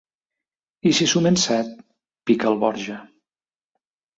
I 0.91 0.93
si 0.99 1.07
sumen 1.11 1.37
set? 1.43 1.69
—pica 1.83 2.51
el 2.53 2.59
Borja. 2.65 2.99